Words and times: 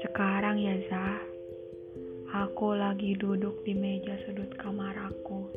Sekarang 0.00 0.56
ya 0.56 0.72
Zah, 0.88 1.20
aku 2.32 2.72
lagi 2.72 3.12
duduk 3.20 3.60
di 3.68 3.76
meja 3.76 4.16
sudut 4.24 4.48
kamar 4.56 4.96
aku 5.12 5.52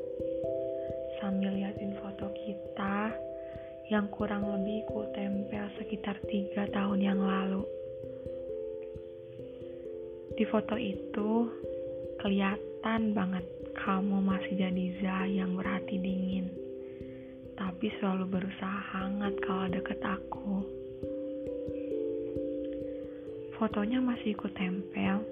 sambil 1.24 1.56
liatin 1.56 1.96
foto 2.04 2.28
kita 2.36 3.16
yang 3.88 4.12
kurang 4.12 4.44
lebih 4.44 4.84
ku 4.92 5.08
tempel 5.16 5.72
sekitar 5.80 6.20
tiga 6.28 6.68
tahun 6.76 7.00
yang 7.00 7.24
lalu. 7.24 7.64
Di 10.36 10.44
foto 10.52 10.76
itu 10.76 11.48
kelihatan 12.20 13.16
banget 13.16 13.48
kamu 13.72 14.20
masih 14.20 14.60
jadi 14.60 14.86
Zah 15.00 15.24
yang 15.32 15.56
berhati 15.56 15.96
dingin, 15.96 16.52
tapi 17.80 17.96
selalu 18.04 18.28
berusaha 18.28 18.92
hangat 18.92 19.40
kalau 19.40 19.72
deket 19.72 20.04
aku. 20.04 20.68
Fotonya 23.56 24.04
masih 24.04 24.36
ku 24.36 24.52
tempel. 24.52 25.24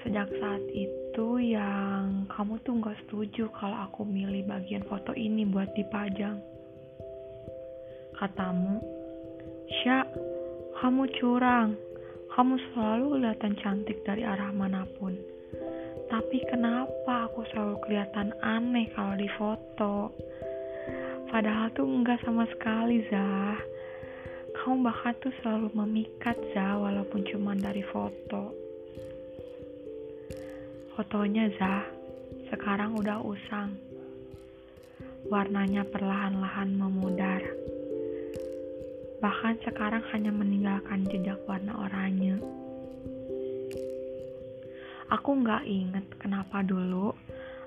Sejak 0.00 0.32
saat 0.40 0.64
itu 0.72 1.28
yang 1.36 2.24
kamu 2.32 2.56
tuh 2.64 2.80
gak 2.80 2.96
setuju 3.04 3.52
kalau 3.60 3.76
aku 3.76 4.08
milih 4.08 4.48
bagian 4.48 4.80
foto 4.88 5.12
ini 5.12 5.44
buat 5.44 5.68
dipajang. 5.76 6.40
Katamu, 8.16 8.80
Sya, 9.84 10.08
kamu 10.80 11.12
curang. 11.20 11.76
Kamu 12.32 12.56
selalu 12.72 13.20
kelihatan 13.20 13.52
cantik 13.60 14.00
dari 14.08 14.24
arah 14.24 14.48
mana 14.48 14.88
pun. 14.96 15.12
Tapi 16.08 16.40
kenapa 16.48 17.28
aku 17.28 17.44
selalu 17.52 17.76
kelihatan 17.84 18.32
aneh 18.40 18.88
kalau 18.96 19.12
di 19.20 19.28
foto? 19.36 20.16
Padahal 21.30 21.70
tuh 21.72 21.86
enggak 21.86 22.18
sama 22.26 22.44
sekali, 22.50 23.06
Zah. 23.06 23.56
Kamu 24.58 24.82
bahkan 24.82 25.14
tuh 25.22 25.32
selalu 25.40 25.70
memikat, 25.72 26.36
Zah, 26.52 26.76
walaupun 26.76 27.22
cuma 27.30 27.54
dari 27.54 27.86
foto. 27.86 28.50
Fotonya, 30.98 31.48
Zah, 31.54 31.86
sekarang 32.50 32.98
udah 32.98 33.22
usang. 33.22 33.78
Warnanya 35.30 35.86
perlahan-lahan 35.86 36.74
memudar 36.74 37.40
bahkan 39.20 39.52
sekarang 39.60 40.00
hanya 40.16 40.32
meninggalkan 40.32 41.04
jejak 41.12 41.36
warna 41.44 41.76
oranye. 41.76 42.40
Aku 45.12 45.44
nggak 45.44 45.68
inget 45.68 46.06
kenapa 46.16 46.64
dulu 46.64 47.12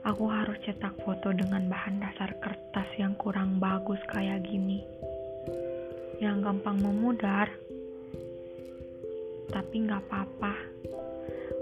aku 0.04 0.28
harus 0.28 0.60
cetak 0.68 1.00
foto 1.08 1.32
dengan 1.32 1.72
bahan 1.72 2.04
dasar 2.04 2.36
kertas 2.44 2.88
yang 3.00 3.16
kurang 3.16 3.58
bagus 3.60 4.00
kayak 4.12 4.44
gini. 4.44 4.84
Yang 6.20 6.52
gampang 6.52 6.78
memudar. 6.84 7.48
Tapi 9.48 9.76
nggak 9.88 10.04
apa-apa. 10.08 10.54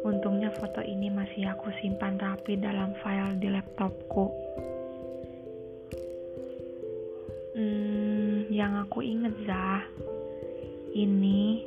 Untungnya 0.01 0.49
foto 0.57 0.81
ini 0.81 1.13
masih 1.13 1.53
aku 1.53 1.69
simpan 1.77 2.17
rapi 2.17 2.57
dalam 2.57 2.97
file 3.05 3.37
di 3.37 3.47
laptopku. 3.53 4.25
Hmm, 7.53 8.49
yang 8.49 8.81
aku 8.81 9.05
inget 9.05 9.35
Zah, 9.45 9.85
ini 10.97 11.61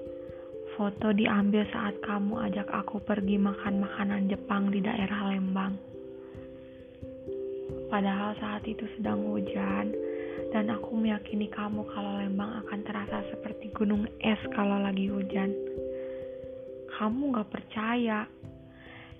foto 0.74 1.14
diambil 1.14 1.62
saat 1.70 1.94
kamu 2.02 2.50
ajak 2.50 2.66
aku 2.72 2.98
pergi 2.98 3.38
makan 3.38 3.86
makanan 3.86 4.26
Jepang 4.26 4.74
di 4.74 4.82
daerah 4.82 5.30
Lembang. 5.30 5.93
Padahal 7.94 8.34
saat 8.42 8.66
itu 8.66 8.82
sedang 8.98 9.22
hujan 9.22 9.94
dan 10.50 10.66
aku 10.66 10.98
meyakini 10.98 11.46
kamu 11.46 11.86
kalau 11.94 12.18
Lembang 12.18 12.66
akan 12.66 12.82
terasa 12.82 13.22
seperti 13.30 13.70
gunung 13.70 14.10
es 14.18 14.42
kalau 14.50 14.82
lagi 14.82 15.06
hujan. 15.06 15.54
Kamu 16.90 17.30
gak 17.38 17.54
percaya. 17.54 18.26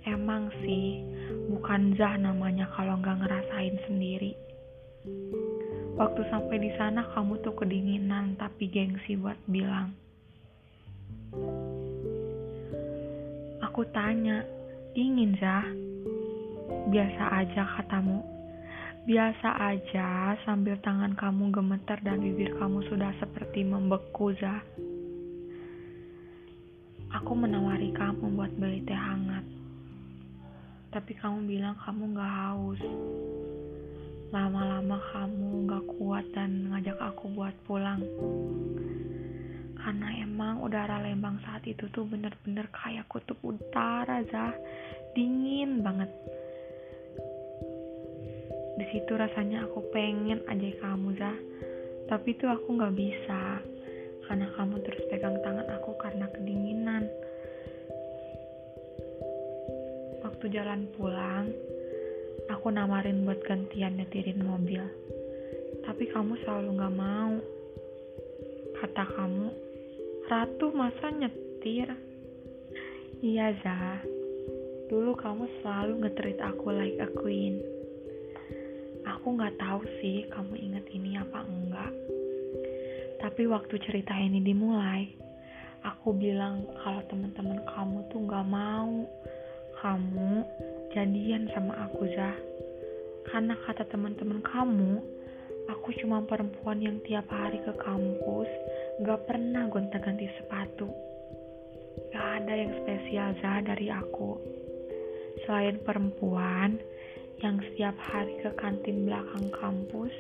Emang 0.03 0.51
sih, 0.67 1.07
bukan 1.55 1.95
Zah 1.95 2.19
namanya 2.19 2.67
kalau 2.75 2.99
gak 2.99 3.23
ngerasain 3.23 3.79
sendiri. 3.87 4.35
Waktu 5.95 6.27
sampai 6.35 6.59
di 6.59 6.75
sana 6.75 7.07
kamu 7.15 7.47
tuh 7.47 7.55
kedinginan 7.55 8.35
tapi 8.35 8.67
gengsi 8.75 9.15
buat 9.15 9.39
bilang. 9.47 9.95
Aku 13.71 13.87
tanya, 13.95 14.43
dingin 14.99 15.39
Zah? 15.39 15.63
Biasa 16.91 17.23
aja 17.39 17.63
katamu. 17.79 18.34
Biasa 19.05 19.61
aja 19.61 20.33
sambil 20.49 20.81
tangan 20.81 21.13
kamu 21.13 21.53
gemeter 21.53 22.01
dan 22.01 22.25
bibir 22.25 22.57
kamu 22.57 22.89
sudah 22.89 23.13
seperti 23.21 23.61
membeku 23.61 24.33
Zah. 24.41 24.65
Aku 27.13 27.37
menawari 27.37 27.93
kamu 27.93 28.33
buat 28.33 28.49
beli 28.57 28.81
teh 28.89 28.97
hangat. 28.97 29.45
Tapi 30.89 31.13
kamu 31.21 31.45
bilang 31.45 31.77
kamu 31.85 32.17
gak 32.17 32.33
haus. 32.33 32.81
Lama-lama 34.33 34.97
kamu 35.13 35.69
gak 35.69 35.85
kuat 36.01 36.25
dan 36.33 36.73
ngajak 36.73 36.97
aku 36.97 37.29
buat 37.37 37.53
pulang. 37.69 38.01
Karena 39.85 40.17
emang 40.17 40.65
udara 40.65 40.97
Lembang 41.05 41.45
saat 41.45 41.61
itu 41.69 41.93
tuh 41.93 42.09
bener-bener 42.09 42.73
kayak 42.73 43.05
kutub 43.13 43.37
utara, 43.45 44.25
Zah. 44.33 44.57
Dingin 45.13 45.85
banget. 45.85 46.09
Di 48.75 48.85
situ 48.91 49.13
rasanya 49.15 49.67
aku 49.67 49.85
pengen 49.95 50.43
aja 50.51 50.71
kamu, 50.83 51.15
Zah. 51.19 51.39
Tapi 52.11 52.35
tuh 52.37 52.51
aku 52.51 52.75
gak 52.79 52.95
bisa. 52.95 53.63
Karena 54.25 54.49
kamu 54.57 54.81
terus 54.83 55.05
pegang 55.09 55.39
tangan 55.45 55.69
aku 55.79 55.95
karena 56.01 56.27
kedinginan. 56.33 57.05
Waktu 60.25 60.45
jalan 60.51 60.89
pulang, 60.97 61.53
Aku 62.53 62.69
namarin 62.69 63.25
buat 63.25 63.41
gantian 63.41 63.97
nyetirin 63.97 64.45
mobil. 64.45 64.85
Tapi 65.81 66.05
kamu 66.13 66.37
selalu 66.45 66.77
gak 66.77 66.97
mau. 66.97 67.33
Kata 68.77 69.05
kamu, 69.17 69.49
Ratu 70.29 70.69
masa 70.77 71.09
nyetir? 71.09 71.89
Iya, 73.25 73.57
Zah. 73.65 74.05
Dulu 74.93 75.17
kamu 75.17 75.49
selalu 75.61 76.05
ngetrit 76.05 76.37
aku 76.45 76.69
like 76.77 77.01
a 77.01 77.09
queen. 77.17 77.65
Aku 79.25 79.41
gak 79.41 79.57
tahu 79.57 79.81
sih 80.05 80.29
kamu 80.29 80.53
inget 80.53 80.85
ini 80.93 81.17
apa 81.17 81.49
enggak. 81.49 81.97
Tapi 83.25 83.49
waktu 83.49 83.81
cerita 83.81 84.13
ini 84.21 84.45
dimulai, 84.45 85.09
aku 85.81 86.13
bilang 86.13 86.69
kalau 86.85 87.01
teman-teman 87.09 87.57
kamu 87.65 88.05
tuh 88.13 88.21
gak 88.29 88.45
mau 88.45 89.09
kamu 89.81 90.45
jadian 90.93 91.49
sama 91.57 91.89
aku 91.89 92.05
Zah. 92.13 92.37
Karena 93.33 93.57
kata 93.65 93.89
teman-teman 93.89 94.45
kamu 94.45 95.01
aku 95.73 95.89
cuma 96.05 96.21
perempuan 96.29 96.85
yang 96.85 97.01
tiap 97.09 97.25
hari 97.33 97.65
ke 97.65 97.73
kampus 97.81 98.51
gak 99.09 99.25
pernah 99.25 99.73
gonta-ganti 99.73 100.29
sepatu. 100.37 100.93
Gak 102.13 102.45
ada 102.45 102.53
yang 102.61 102.77
spesial 102.85 103.33
Zah 103.41 103.65
dari 103.65 103.89
aku. 103.89 104.37
Selain 105.49 105.81
perempuan 105.81 106.77
yang 107.43 107.59
setiap 107.71 107.97
hari 107.99 108.39
ke 108.45 108.51
kantin 108.55 109.09
belakang 109.09 109.51
kampus 109.51 110.13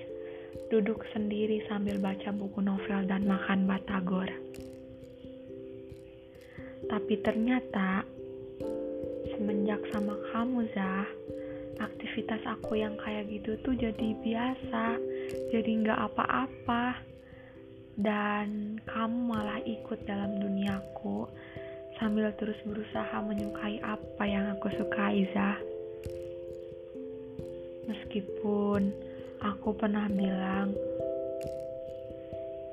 duduk 0.72 1.04
sendiri 1.12 1.62
sambil 1.70 1.98
baca 2.00 2.30
buku 2.34 2.58
novel 2.58 3.06
dan 3.06 3.22
makan 3.28 3.68
batagor. 3.68 4.26
Tapi 6.84 7.14
ternyata 7.24 8.04
semenjak 9.34 9.80
sama 9.90 10.14
kamu 10.32 10.68
Zah 10.76 11.08
aktivitas 11.80 12.38
aku 12.46 12.78
yang 12.78 12.94
kayak 13.02 13.26
gitu 13.30 13.58
tuh 13.66 13.74
jadi 13.74 14.08
biasa 14.22 14.98
jadi 15.50 15.70
nggak 15.84 16.00
apa-apa. 16.12 16.98
Dan 17.94 18.82
kamu 18.90 19.18
malah 19.30 19.62
ikut 19.62 20.02
dalam 20.02 20.42
duniaku 20.42 21.30
sambil 22.02 22.34
terus 22.34 22.58
berusaha 22.66 23.22
menyukai 23.22 23.78
apa 23.86 24.24
yang 24.26 24.50
aku 24.58 24.66
sukai 24.74 25.30
Zah 25.30 25.73
meskipun 27.88 28.92
aku 29.44 29.76
pernah 29.76 30.08
bilang 30.08 30.72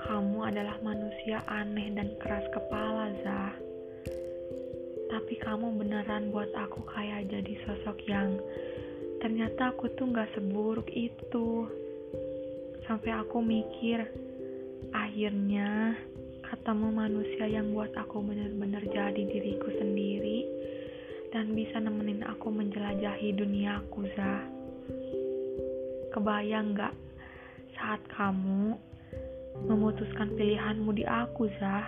kamu 0.01 0.39
adalah 0.51 0.75
manusia 0.83 1.39
aneh 1.47 1.93
dan 1.95 2.11
keras 2.19 2.43
kepala 2.51 3.13
Zah 3.23 3.71
tapi 5.11 5.35
kamu 5.43 5.75
beneran 5.75 6.31
buat 6.31 6.51
aku 6.55 6.87
kayak 6.87 7.27
jadi 7.27 7.53
sosok 7.67 7.99
yang 8.07 8.39
ternyata 9.19 9.75
aku 9.75 9.91
tuh 9.99 10.07
gak 10.11 10.31
seburuk 10.33 10.87
itu. 10.91 11.67
Sampai 12.87 13.15
aku 13.15 13.39
mikir 13.39 14.07
akhirnya 14.91 15.95
ketemu 16.43 16.87
manusia 16.91 17.47
yang 17.47 17.71
buat 17.71 17.95
aku 17.95 18.19
bener-bener 18.23 18.83
jadi 18.91 19.23
diriku 19.23 19.71
sendiri 19.79 20.43
dan 21.31 21.55
bisa 21.55 21.79
nemenin 21.79 22.27
aku 22.27 22.51
menjelajahi 22.51 23.31
dunia 23.31 23.79
aku 23.79 24.03
Zah 24.19 24.50
kebayang 26.11 26.75
gak 26.75 26.95
saat 27.77 28.03
kamu 28.11 28.77
memutuskan 29.65 30.31
pilihanmu 30.35 30.91
di 30.95 31.05
aku, 31.07 31.47
Zah. 31.59 31.87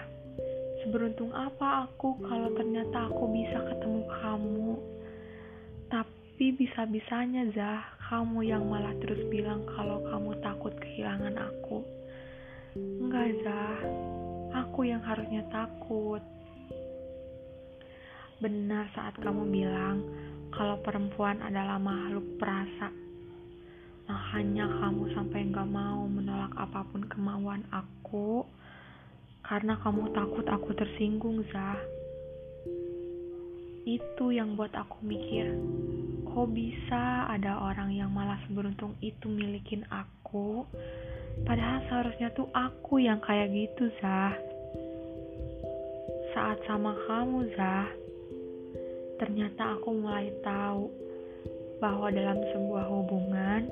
Seberuntung 0.83 1.31
apa 1.31 1.87
aku 1.87 2.19
kalau 2.27 2.51
ternyata 2.57 3.07
aku 3.07 3.23
bisa 3.31 3.59
ketemu 3.71 4.01
kamu. 4.19 4.71
Tapi 5.87 6.45
bisa-bisanya, 6.59 7.47
Zah, 7.55 7.83
kamu 8.09 8.47
yang 8.47 8.67
malah 8.67 8.95
terus 8.99 9.23
bilang 9.31 9.63
kalau 9.75 10.03
kamu 10.11 10.35
takut 10.43 10.73
kehilangan 10.81 11.35
aku. 11.39 11.85
Enggak, 12.75 13.27
Zah. 13.45 13.79
Aku 14.65 14.85
yang 14.85 15.01
harusnya 15.01 15.45
takut. 15.49 16.21
Benar 18.43 18.91
saat 18.91 19.15
kamu 19.23 19.49
bilang 19.49 20.03
kalau 20.53 20.77
perempuan 20.85 21.41
adalah 21.41 21.81
makhluk 21.81 22.37
perasa. 22.37 22.93
Makanya 24.05 24.69
kamu 24.69 25.03
sampai 25.17 25.49
gak 25.49 25.69
mau 25.69 26.05
menolak 26.05 26.53
apa 26.53 26.85
pun 26.91 27.01
kemauan 27.09 27.65
aku 27.73 28.45
karena 29.43 29.75
kamu 29.81 30.13
takut 30.15 30.45
aku 30.47 30.71
tersinggung, 30.77 31.43
Zah. 31.51 31.79
Itu 33.83 34.31
yang 34.31 34.55
buat 34.55 34.71
aku 34.71 35.03
mikir, 35.03 35.51
kok 36.23 36.47
bisa 36.55 37.27
ada 37.27 37.59
orang 37.59 37.91
yang 37.91 38.07
malah 38.07 38.39
seberuntung 38.47 38.95
itu 39.03 39.27
milikin 39.27 39.83
aku, 39.91 40.63
padahal 41.43 41.83
seharusnya 41.91 42.31
tuh 42.31 42.47
aku 42.55 43.03
yang 43.03 43.19
kayak 43.19 43.51
gitu, 43.51 43.91
Zah. 43.99 44.31
Saat 46.31 46.63
sama 46.63 46.95
kamu, 47.11 47.51
Zah, 47.59 47.91
ternyata 49.23 49.79
aku 49.79 49.95
mulai 49.95 50.27
tahu 50.43 50.91
bahwa 51.79 52.11
dalam 52.11 52.43
sebuah 52.51 52.91
hubungan 52.91 53.71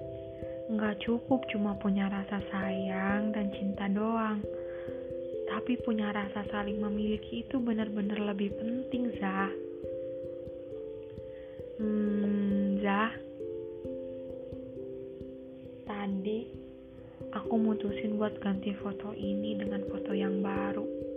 nggak 0.72 1.04
cukup 1.04 1.44
cuma 1.52 1.76
punya 1.76 2.08
rasa 2.08 2.40
sayang 2.48 3.36
dan 3.36 3.52
cinta 3.52 3.92
doang. 3.92 4.40
Tapi 5.52 5.76
punya 5.84 6.16
rasa 6.16 6.48
saling 6.48 6.80
memiliki 6.80 7.44
itu 7.44 7.60
benar-benar 7.60 8.16
lebih 8.32 8.56
penting, 8.56 9.12
Zah. 9.20 9.52
Hmm, 11.76 12.80
Zah. 12.80 13.12
Tadi 15.84 16.40
aku 17.36 17.54
mutusin 17.60 18.16
buat 18.16 18.40
ganti 18.40 18.72
foto 18.80 19.12
ini 19.12 19.60
dengan 19.60 19.84
foto 19.92 20.16
yang 20.16 20.40
baru. 20.40 21.11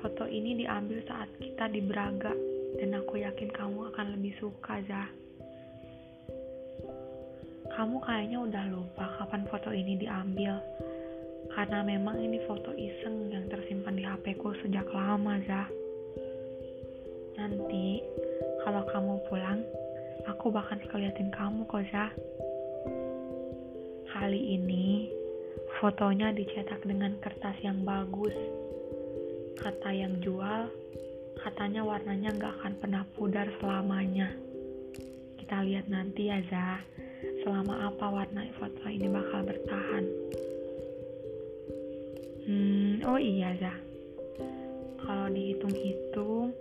Foto 0.00 0.24
ini 0.24 0.56
diambil 0.56 1.04
saat 1.04 1.28
kita 1.36 1.68
di 1.68 1.84
Braga 1.84 2.32
dan 2.80 2.96
aku 2.96 3.20
yakin 3.20 3.52
kamu 3.52 3.92
akan 3.92 4.16
lebih 4.16 4.32
suka, 4.40 4.80
Zah. 4.88 5.12
Kamu 7.76 8.00
kayaknya 8.00 8.40
udah 8.40 8.64
lupa 8.72 9.04
kapan 9.20 9.44
foto 9.52 9.68
ini 9.68 10.00
diambil. 10.00 10.56
Karena 11.52 11.84
memang 11.84 12.16
ini 12.16 12.40
foto 12.48 12.72
iseng 12.72 13.28
yang 13.28 13.44
tersimpan 13.52 13.92
di 13.92 14.04
HP 14.08 14.40
ku 14.40 14.56
sejak 14.64 14.88
lama, 14.88 15.36
Zah. 15.44 15.68
Nanti, 17.36 18.00
kalau 18.64 18.88
kamu 18.88 19.20
pulang, 19.28 19.60
aku 20.24 20.48
bakal 20.48 20.80
keliatin 20.88 21.28
kamu 21.28 21.68
kok, 21.68 21.84
Zah. 21.92 22.08
Kali 24.16 24.40
ini, 24.56 25.12
fotonya 25.76 26.32
dicetak 26.32 26.80
dengan 26.88 27.20
kertas 27.20 27.60
yang 27.60 27.84
bagus. 27.84 28.59
Kata 29.58 29.90
yang 29.90 30.22
jual, 30.22 30.70
katanya 31.42 31.82
warnanya 31.82 32.30
gak 32.36 32.54
akan 32.62 32.74
pernah 32.78 33.02
pudar 33.18 33.50
selamanya. 33.58 34.30
Kita 35.40 35.66
lihat 35.66 35.90
nanti 35.90 36.30
ya, 36.30 36.38
Zah 36.46 36.78
selama 37.44 37.88
apa 37.88 38.06
warna 38.08 38.44
foto 38.56 38.84
ini 38.88 39.08
bakal 39.08 39.40
bertahan. 39.44 40.04
Hmm, 42.44 42.92
oh 43.04 43.20
iya 43.20 43.56
Zah. 43.60 43.78
Kalau 45.00 45.26
dihitung-hitung, 45.32 46.52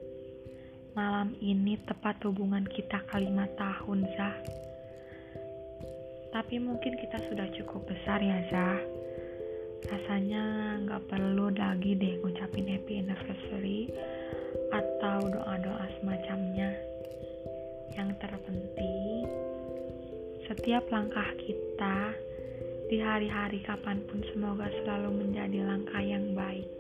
malam 0.96 1.36
ini 1.44 1.80
tepat 1.84 2.24
hubungan 2.28 2.64
kita 2.68 3.04
kelima 3.08 3.48
tahun 3.56 4.08
Zah. 4.16 4.38
Tapi 6.30 6.62
mungkin 6.62 6.94
kita 7.00 7.18
sudah 7.28 7.48
cukup 7.58 7.90
besar 7.90 8.22
ya 8.22 8.40
Zah. 8.52 8.99
Rasanya 9.88 10.44
nggak 10.84 11.08
perlu 11.08 11.54
lagi 11.56 11.96
deh 11.96 12.20
ngucapin 12.20 12.68
happy 12.68 13.00
anniversary 13.00 13.88
atau 14.74 15.32
doa-doa 15.32 15.86
semacamnya. 16.00 16.76
Yang 17.96 18.10
terpenting 18.20 19.24
setiap 20.50 20.90
langkah 20.90 21.30
kita 21.38 22.10
di 22.90 22.98
hari-hari 22.98 23.62
kapan 23.62 24.02
pun 24.10 24.26
semoga 24.34 24.66
selalu 24.82 25.22
menjadi 25.22 25.62
langkah 25.62 26.02
yang 26.02 26.34
baik. 26.34 26.79